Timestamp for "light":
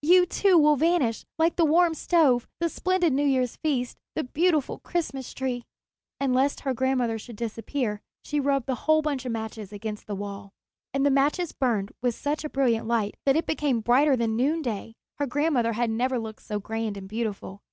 12.86-13.16